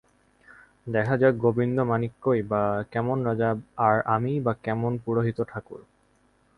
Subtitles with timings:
[0.87, 2.61] দেখা যাক, গোবিন্দমাণিক্যই বা
[2.91, 3.49] কেমন রাজা,
[3.77, 5.81] আর আমিই বা কেমন পুরোহিত-ঠাকুর।